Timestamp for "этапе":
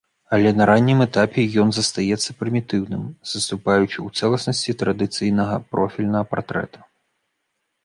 1.05-1.43